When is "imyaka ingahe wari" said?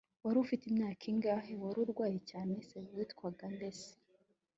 0.67-1.77